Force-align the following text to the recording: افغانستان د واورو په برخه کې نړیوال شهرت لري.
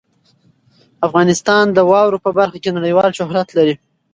افغانستان 1.07 1.65
د 1.71 1.79
واورو 1.89 2.23
په 2.25 2.29
برخه 2.37 2.57
کې 2.63 2.75
نړیوال 2.77 3.11
شهرت 3.17 3.47
لري. 3.57 3.75